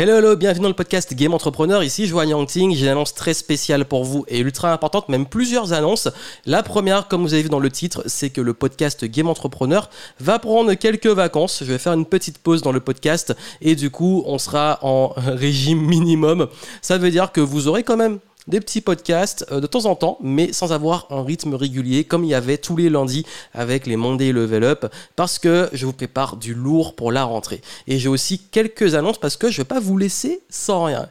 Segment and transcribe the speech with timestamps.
[0.00, 1.82] Hello, hello, bienvenue dans le podcast Game Entrepreneur.
[1.82, 2.72] Ici, vois Yangting.
[2.72, 6.08] J'ai une annonce très spéciale pour vous et ultra importante, même plusieurs annonces.
[6.46, 9.90] La première, comme vous avez vu dans le titre, c'est que le podcast Game Entrepreneur
[10.20, 11.64] va prendre quelques vacances.
[11.64, 15.08] Je vais faire une petite pause dans le podcast et du coup, on sera en
[15.16, 16.46] régime minimum.
[16.80, 19.94] Ça veut dire que vous aurez quand même des petits podcasts euh, de temps en
[19.94, 23.24] temps, mais sans avoir un rythme régulier comme il y avait tous les lundis
[23.54, 27.60] avec les Monday Level Up, parce que je vous prépare du lourd pour la rentrée.
[27.86, 31.08] Et j'ai aussi quelques annonces parce que je ne vais pas vous laisser sans rien.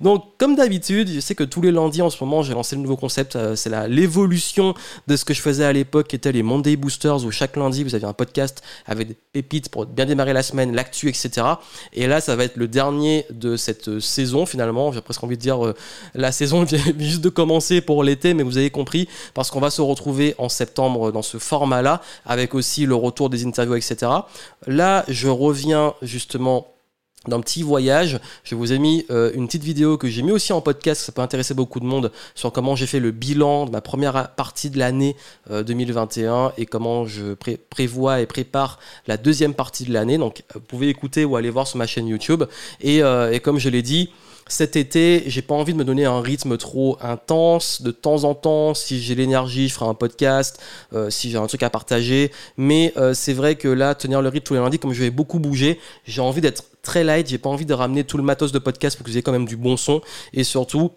[0.00, 2.82] Donc, comme d'habitude, je sais que tous les lundis en ce moment, j'ai lancé le
[2.82, 4.72] nouveau concept, euh, c'est l'évolution
[5.08, 7.82] de ce que je faisais à l'époque, qui était les Monday Boosters, où chaque lundi,
[7.82, 11.44] vous aviez un podcast avec des pépites pour bien démarrer la semaine, l'actu, etc.
[11.92, 14.92] Et là, ça va être le dernier de cette euh, saison, finalement.
[14.92, 15.74] J'ai presque envie de dire,
[16.14, 19.70] la saison vient juste de commencer pour l'été, mais vous avez compris, parce qu'on va
[19.70, 24.12] se retrouver en septembre dans ce format-là, avec aussi le retour des interviews, etc.
[24.68, 26.77] Là, je reviens justement
[27.26, 28.20] d'un petit voyage.
[28.44, 31.12] Je vous ai mis euh, une petite vidéo que j'ai mis aussi en podcast, ça
[31.12, 34.70] peut intéresser beaucoup de monde, sur comment j'ai fait le bilan de ma première partie
[34.70, 35.16] de l'année
[35.50, 37.34] 2021 euh, et comment je
[37.70, 40.18] prévois et prépare la deuxième partie de l'année.
[40.18, 42.44] Donc vous pouvez écouter ou aller voir sur ma chaîne YouTube.
[42.80, 44.10] Et, euh, comme je l'ai dit,
[44.48, 47.82] cet été, j'ai pas envie de me donner un rythme trop intense.
[47.82, 50.60] De temps en temps, si j'ai l'énergie, je ferai un podcast,
[50.94, 52.32] euh, si j'ai un truc à partager.
[52.56, 55.10] Mais euh, c'est vrai que là, tenir le rythme tous les lundis, comme je vais
[55.10, 57.28] beaucoup bouger, j'ai envie d'être très light.
[57.28, 59.32] J'ai pas envie de ramener tout le matos de podcast pour que vous ayez quand
[59.32, 60.00] même du bon son.
[60.32, 60.92] Et surtout,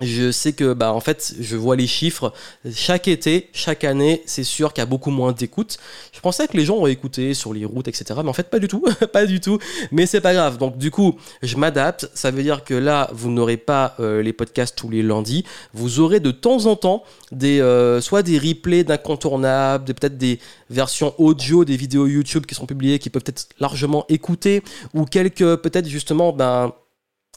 [0.00, 2.32] je sais que bah en fait je vois les chiffres.
[2.72, 5.78] Chaque été chaque année c'est sûr qu'il y a beaucoup moins d'écoute
[6.12, 8.58] je pensais que les gens auraient écouté sur les routes etc mais en fait pas
[8.58, 8.84] du tout.
[9.12, 9.58] Pas du tout.
[9.90, 10.58] Mais c'est pas grave.
[10.58, 12.10] Donc du coup je m'adapte.
[12.14, 15.44] Ça veut dire que là vous n'aurez pas euh, les podcasts tous les lundis.
[15.72, 20.38] Vous aurez de temps en temps des euh, soit des replays d'incontournables peut-être des
[20.70, 24.62] versions audio des vidéos YouTube qui sont publiées qui peuvent être largement écoutées
[24.94, 26.72] ou quelques peut-être justement ben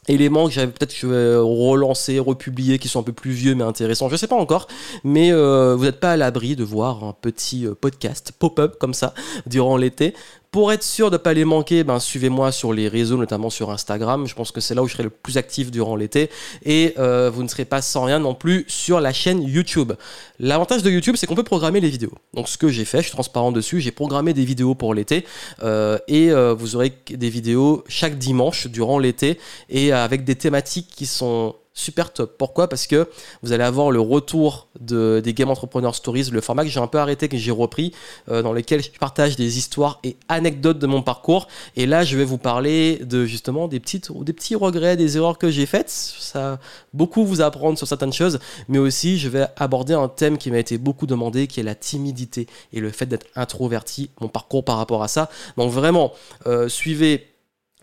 [0.08, 4.16] éléments que j'avais peut-être relancer, republier, qui sont un peu plus vieux mais intéressants, je
[4.16, 4.66] sais pas encore,
[5.04, 8.94] mais euh, vous n'êtes pas à l'abri de voir un petit euh, podcast pop-up comme
[8.94, 9.14] ça
[9.46, 10.14] durant l'été.
[10.52, 13.70] Pour être sûr de ne pas les manquer, ben, suivez-moi sur les réseaux, notamment sur
[13.70, 14.26] Instagram.
[14.26, 16.28] Je pense que c'est là où je serai le plus actif durant l'été.
[16.62, 19.94] Et euh, vous ne serez pas sans rien non plus sur la chaîne YouTube.
[20.38, 22.12] L'avantage de YouTube, c'est qu'on peut programmer les vidéos.
[22.34, 25.24] Donc ce que j'ai fait, je suis transparent dessus, j'ai programmé des vidéos pour l'été.
[25.62, 29.38] Euh, et euh, vous aurez des vidéos chaque dimanche durant l'été
[29.70, 32.36] et avec des thématiques qui sont super top.
[32.38, 32.68] Pourquoi?
[32.68, 33.08] Parce que
[33.42, 36.86] vous allez avoir le retour de, des Game Entrepreneur Stories, le format que j'ai un
[36.86, 37.92] peu arrêté, que j'ai repris,
[38.28, 41.48] euh, dans lequel je partage des histoires et anecdotes de mon parcours.
[41.76, 45.38] Et là, je vais vous parler de justement des, petites, des petits regrets, des erreurs
[45.38, 45.90] que j'ai faites.
[45.90, 46.58] Ça
[46.92, 50.58] beaucoup vous apprendre sur certaines choses, mais aussi je vais aborder un thème qui m'a
[50.58, 54.76] été beaucoup demandé, qui est la timidité et le fait d'être introverti, mon parcours par
[54.76, 55.30] rapport à ça.
[55.56, 56.12] Donc vraiment,
[56.46, 57.31] euh, suivez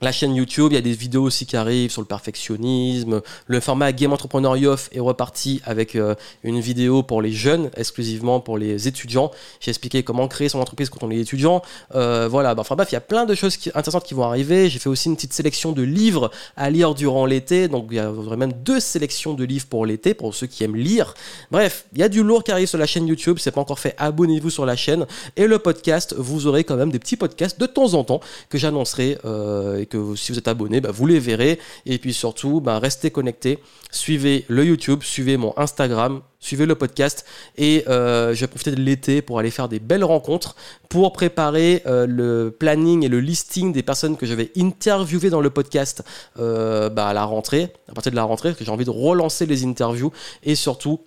[0.02, 3.22] la chaîne YouTube, il y a des vidéos aussi qui arrivent sur le perfectionnisme.
[3.48, 8.40] Le format Game Entrepreneur Yoff est reparti avec euh, une vidéo pour les jeunes, exclusivement
[8.40, 9.32] pour les étudiants.
[9.60, 11.62] J'ai expliqué comment créer son entreprise quand on est étudiant.
[11.96, 14.70] Euh, voilà, bah, enfin bref, il y a plein de choses intéressantes qui vont arriver.
[14.70, 17.68] J'ai fait aussi une petite sélection de livres à lire durant l'été.
[17.68, 20.78] Donc il y aurait même deux sélections de livres pour l'été, pour ceux qui aiment
[20.78, 21.14] lire.
[21.52, 23.38] Bref, il y a du lourd qui arrive sur la chaîne YouTube.
[23.40, 25.06] C'est pas encore fait, abonnez-vous sur la chaîne.
[25.36, 28.58] Et le podcast, vous aurez quand même des petits podcasts de temps en temps que
[28.58, 29.18] j'annoncerai.
[29.26, 31.60] Euh, que si vous êtes abonné, bah, vous les verrez.
[31.86, 33.60] Et puis surtout, bah, restez connectés.
[33.92, 37.26] Suivez le YouTube, suivez mon Instagram, suivez le podcast.
[37.58, 40.56] Et euh, je vais profiter de l'été pour aller faire des belles rencontres,
[40.88, 45.42] pour préparer euh, le planning et le listing des personnes que je vais interviewer dans
[45.42, 46.04] le podcast
[46.40, 48.90] euh, bah, à la rentrée, à partir de la rentrée, parce que j'ai envie de
[48.90, 50.12] relancer les interviews.
[50.44, 51.02] Et surtout,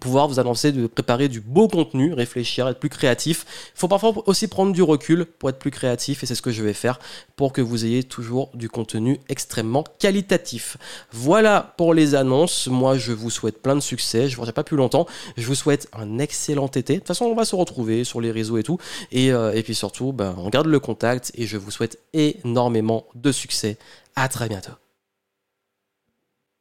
[0.00, 3.46] pouvoir vous annoncer de préparer du beau contenu, réfléchir, être plus créatif.
[3.74, 6.50] Il faut parfois aussi prendre du recul pour être plus créatif et c'est ce que
[6.50, 7.00] je vais faire
[7.36, 10.76] pour que vous ayez toujours du contenu extrêmement qualitatif.
[11.10, 12.66] Voilà pour les annonces.
[12.66, 14.28] Moi, je vous souhaite plein de succès.
[14.28, 15.06] Je ne vous pas plus longtemps.
[15.36, 16.94] Je vous souhaite un excellent été.
[16.94, 18.78] De toute façon, on va se retrouver sur les réseaux et tout.
[19.10, 23.32] Et, euh, puis surtout, ben, on garde le contact et je vous souhaite énormément de
[23.32, 23.78] succès.
[24.16, 24.72] À très bientôt.